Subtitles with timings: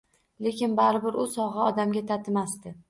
[0.45, 2.79] Lekin baribir u sovg‘a odamga tatimasdi